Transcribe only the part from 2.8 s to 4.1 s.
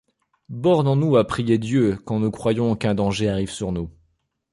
danger arrive sur nous.